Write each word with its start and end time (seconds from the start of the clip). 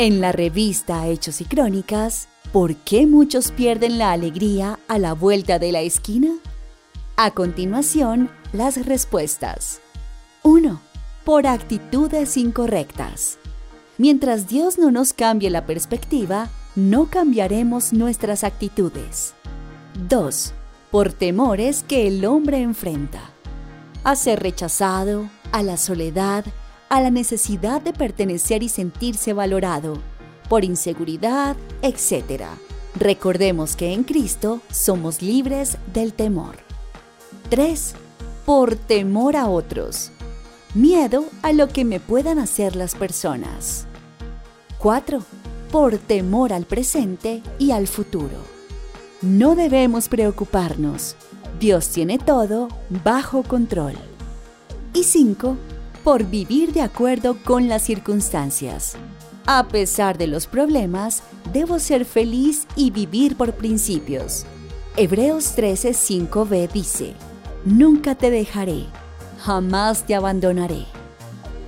En 0.00 0.20
la 0.20 0.30
revista 0.30 1.08
Hechos 1.08 1.40
y 1.40 1.44
Crónicas, 1.44 2.28
¿por 2.52 2.76
qué 2.76 3.08
muchos 3.08 3.50
pierden 3.50 3.98
la 3.98 4.12
alegría 4.12 4.78
a 4.86 4.96
la 4.96 5.12
vuelta 5.12 5.58
de 5.58 5.72
la 5.72 5.80
esquina? 5.80 6.36
A 7.16 7.32
continuación, 7.32 8.30
las 8.52 8.86
respuestas. 8.86 9.80
1. 10.44 10.80
Por 11.24 11.48
actitudes 11.48 12.36
incorrectas. 12.36 13.38
Mientras 13.96 14.46
Dios 14.46 14.78
no 14.78 14.92
nos 14.92 15.12
cambie 15.12 15.50
la 15.50 15.66
perspectiva, 15.66 16.48
no 16.76 17.10
cambiaremos 17.10 17.92
nuestras 17.92 18.44
actitudes. 18.44 19.34
2. 20.08 20.52
Por 20.92 21.12
temores 21.12 21.82
que 21.82 22.06
el 22.06 22.24
hombre 22.24 22.62
enfrenta. 22.62 23.32
A 24.04 24.14
ser 24.14 24.44
rechazado, 24.44 25.28
a 25.50 25.64
la 25.64 25.76
soledad, 25.76 26.44
a 26.88 27.00
la 27.00 27.10
necesidad 27.10 27.82
de 27.82 27.92
pertenecer 27.92 28.62
y 28.62 28.68
sentirse 28.68 29.32
valorado, 29.32 29.98
por 30.48 30.64
inseguridad, 30.64 31.56
etc. 31.82 32.44
Recordemos 32.94 33.76
que 33.76 33.92
en 33.92 34.04
Cristo 34.04 34.60
somos 34.70 35.22
libres 35.22 35.76
del 35.92 36.12
temor. 36.12 36.56
3. 37.50 37.94
Por 38.44 38.76
temor 38.76 39.36
a 39.36 39.48
otros. 39.48 40.10
Miedo 40.74 41.24
a 41.42 41.52
lo 41.52 41.68
que 41.68 41.84
me 41.84 42.00
puedan 42.00 42.38
hacer 42.38 42.76
las 42.76 42.94
personas. 42.94 43.86
4. 44.78 45.22
Por 45.70 45.98
temor 45.98 46.52
al 46.52 46.64
presente 46.64 47.42
y 47.58 47.72
al 47.72 47.86
futuro. 47.86 48.36
No 49.20 49.54
debemos 49.54 50.08
preocuparnos. 50.08 51.16
Dios 51.58 51.88
tiene 51.88 52.18
todo 52.18 52.68
bajo 53.04 53.42
control. 53.42 53.94
Y 54.94 55.04
5 55.04 55.56
por 56.04 56.24
vivir 56.24 56.72
de 56.72 56.82
acuerdo 56.82 57.36
con 57.44 57.68
las 57.68 57.82
circunstancias. 57.82 58.96
A 59.46 59.68
pesar 59.68 60.18
de 60.18 60.26
los 60.26 60.46
problemas, 60.46 61.22
debo 61.52 61.78
ser 61.78 62.04
feliz 62.04 62.66
y 62.76 62.90
vivir 62.90 63.36
por 63.36 63.54
principios. 63.54 64.44
Hebreos 64.96 65.56
13:5b 65.56 66.70
dice, 66.72 67.14
Nunca 67.64 68.14
te 68.14 68.30
dejaré, 68.30 68.86
jamás 69.40 70.04
te 70.04 70.14
abandonaré. 70.14 70.84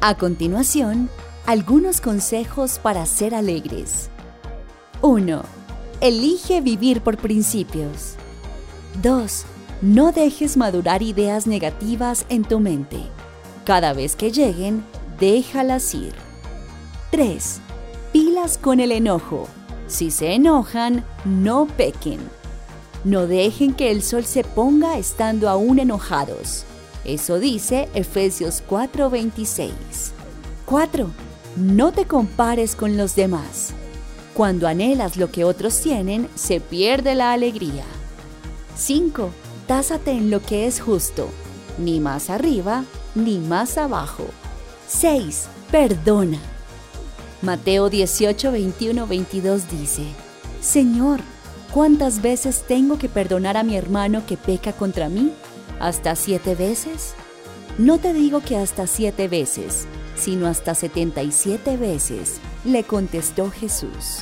A 0.00 0.16
continuación, 0.16 1.08
algunos 1.46 2.00
consejos 2.00 2.78
para 2.78 3.06
ser 3.06 3.34
alegres. 3.34 4.10
1. 5.00 5.42
Elige 6.00 6.60
vivir 6.60 7.00
por 7.00 7.16
principios. 7.16 8.16
2. 9.02 9.44
No 9.82 10.12
dejes 10.12 10.56
madurar 10.56 11.02
ideas 11.02 11.46
negativas 11.46 12.26
en 12.28 12.44
tu 12.44 12.60
mente. 12.60 12.98
Cada 13.64 13.92
vez 13.92 14.16
que 14.16 14.32
lleguen, 14.32 14.84
déjalas 15.20 15.94
ir. 15.94 16.14
3. 17.12 17.60
Pilas 18.12 18.58
con 18.58 18.80
el 18.80 18.90
enojo. 18.90 19.46
Si 19.86 20.10
se 20.10 20.34
enojan, 20.34 21.04
no 21.24 21.66
pequen. 21.66 22.18
No 23.04 23.26
dejen 23.26 23.74
que 23.74 23.92
el 23.92 24.02
sol 24.02 24.24
se 24.24 24.42
ponga 24.42 24.98
estando 24.98 25.48
aún 25.48 25.78
enojados. 25.78 26.64
Eso 27.04 27.38
dice 27.38 27.88
Efesios 27.94 28.62
4:26. 28.68 29.70
4. 30.66 31.10
No 31.56 31.92
te 31.92 32.04
compares 32.06 32.74
con 32.74 32.96
los 32.96 33.14
demás. 33.14 33.74
Cuando 34.34 34.66
anhelas 34.66 35.16
lo 35.16 35.30
que 35.30 35.44
otros 35.44 35.80
tienen, 35.80 36.28
se 36.34 36.60
pierde 36.60 37.14
la 37.14 37.32
alegría. 37.32 37.84
5. 38.76 39.30
Tásate 39.66 40.12
en 40.12 40.30
lo 40.30 40.40
que 40.42 40.66
es 40.66 40.80
justo, 40.80 41.28
ni 41.78 42.00
más 42.00 42.30
arriba 42.30 42.84
ni 43.14 43.38
más 43.38 43.78
abajo. 43.78 44.26
6. 44.88 45.46
Perdona. 45.70 46.38
Mateo 47.42 47.90
18, 47.90 48.52
21, 48.52 49.06
22 49.06 49.70
dice, 49.70 50.04
Señor, 50.60 51.20
¿cuántas 51.72 52.22
veces 52.22 52.64
tengo 52.68 52.98
que 52.98 53.08
perdonar 53.08 53.56
a 53.56 53.64
mi 53.64 53.76
hermano 53.76 54.24
que 54.26 54.36
peca 54.36 54.72
contra 54.72 55.08
mí? 55.08 55.32
¿Hasta 55.80 56.14
siete 56.14 56.54
veces? 56.54 57.14
No 57.78 57.98
te 57.98 58.12
digo 58.12 58.40
que 58.40 58.56
hasta 58.56 58.86
siete 58.86 59.26
veces, 59.26 59.86
sino 60.14 60.46
hasta 60.46 60.76
setenta 60.76 61.22
y 61.22 61.32
siete 61.32 61.76
veces, 61.76 62.40
le 62.64 62.84
contestó 62.84 63.50
Jesús. 63.50 64.20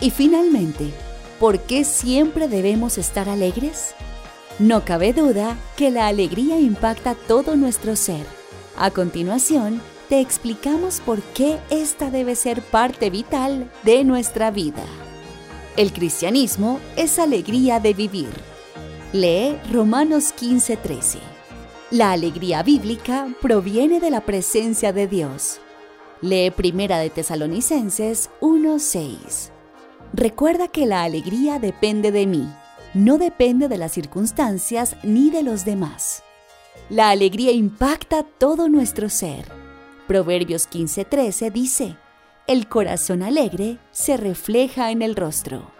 Y 0.00 0.10
finalmente, 0.10 0.94
¿por 1.38 1.60
qué 1.60 1.84
siempre 1.84 2.48
debemos 2.48 2.96
estar 2.96 3.28
alegres? 3.28 3.94
No 4.58 4.84
cabe 4.84 5.12
duda 5.12 5.56
que 5.76 5.92
la 5.92 6.08
alegría 6.08 6.58
impacta 6.58 7.14
todo 7.14 7.54
nuestro 7.54 7.94
ser. 7.94 8.26
A 8.76 8.90
continuación, 8.90 9.80
te 10.08 10.18
explicamos 10.20 10.98
por 10.98 11.22
qué 11.22 11.60
esta 11.70 12.10
debe 12.10 12.34
ser 12.34 12.60
parte 12.62 13.08
vital 13.08 13.70
de 13.84 14.02
nuestra 14.02 14.50
vida. 14.50 14.82
El 15.76 15.92
cristianismo 15.92 16.80
es 16.96 17.20
alegría 17.20 17.78
de 17.78 17.94
vivir. 17.94 18.30
Lee 19.12 19.56
Romanos 19.70 20.32
15:13. 20.32 21.20
La 21.92 22.10
alegría 22.10 22.64
bíblica 22.64 23.28
proviene 23.40 24.00
de 24.00 24.10
la 24.10 24.22
presencia 24.22 24.92
de 24.92 25.06
Dios. 25.06 25.60
Lee 26.20 26.50
Primera 26.50 26.98
de 26.98 27.10
Tesalonicenses 27.10 28.28
1:6. 28.40 29.52
Recuerda 30.12 30.66
que 30.66 30.84
la 30.84 31.04
alegría 31.04 31.60
depende 31.60 32.10
de 32.10 32.26
mí 32.26 32.48
no 32.94 33.18
depende 33.18 33.68
de 33.68 33.78
las 33.78 33.92
circunstancias 33.92 34.96
ni 35.02 35.30
de 35.30 35.42
los 35.42 35.64
demás. 35.64 36.22
La 36.90 37.10
alegría 37.10 37.52
impacta 37.52 38.22
todo 38.22 38.68
nuestro 38.68 39.08
ser. 39.08 39.46
Proverbios 40.06 40.68
15:13 40.70 41.52
dice, 41.52 41.96
el 42.46 42.66
corazón 42.66 43.22
alegre 43.22 43.78
se 43.90 44.16
refleja 44.16 44.90
en 44.90 45.02
el 45.02 45.16
rostro. 45.16 45.70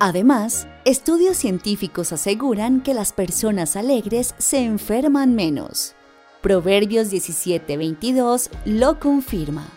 Además, 0.00 0.66
estudios 0.84 1.36
científicos 1.36 2.12
aseguran 2.12 2.82
que 2.82 2.94
las 2.94 3.12
personas 3.12 3.76
alegres 3.76 4.34
se 4.38 4.58
enferman 4.58 5.36
menos. 5.36 5.94
Proverbios 6.42 7.10
17:22 7.10 8.50
lo 8.64 8.98
confirma. 8.98 9.68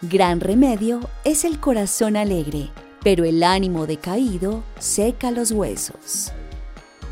Gran 0.00 0.40
remedio 0.40 1.00
es 1.24 1.44
el 1.44 1.60
corazón 1.60 2.16
alegre, 2.16 2.70
pero 3.02 3.24
el 3.24 3.42
ánimo 3.42 3.86
decaído 3.86 4.62
seca 4.78 5.30
los 5.30 5.52
huesos. 5.52 6.32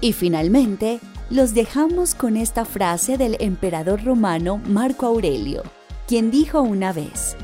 Y 0.00 0.12
finalmente, 0.12 1.00
los 1.30 1.54
dejamos 1.54 2.14
con 2.14 2.36
esta 2.36 2.64
frase 2.64 3.18
del 3.18 3.36
emperador 3.40 4.04
romano 4.04 4.60
Marco 4.66 5.06
Aurelio, 5.06 5.64
quien 6.06 6.30
dijo 6.30 6.62
una 6.62 6.92
vez, 6.92 7.36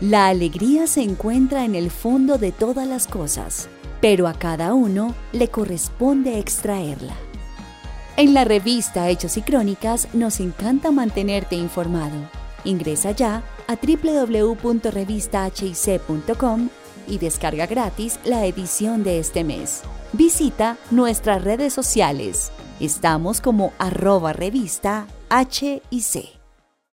La 0.00 0.28
alegría 0.28 0.86
se 0.86 1.02
encuentra 1.02 1.64
en 1.64 1.74
el 1.74 1.90
fondo 1.90 2.38
de 2.38 2.50
todas 2.50 2.88
las 2.88 3.06
cosas, 3.06 3.68
pero 4.00 4.26
a 4.26 4.32
cada 4.34 4.74
uno 4.74 5.14
le 5.32 5.48
corresponde 5.48 6.38
extraerla. 6.38 7.14
En 8.16 8.34
la 8.34 8.44
revista 8.44 9.08
Hechos 9.08 9.36
y 9.36 9.42
Crónicas 9.42 10.08
nos 10.12 10.40
encanta 10.40 10.90
mantenerte 10.90 11.54
informado. 11.54 12.16
Ingresa 12.64 13.12
ya 13.12 13.44
a 13.68 13.76
www.revistahic.com 13.76 16.68
y 17.12 17.18
descarga 17.18 17.66
gratis 17.66 18.18
la 18.24 18.46
edición 18.46 19.04
de 19.04 19.18
este 19.18 19.44
mes. 19.44 19.82
Visita 20.14 20.78
nuestras 20.90 21.44
redes 21.44 21.74
sociales. 21.74 22.50
Estamos 22.80 23.42
como 23.42 23.74
arroba 23.78 24.32
revista 24.32 25.06
H. 25.28 26.41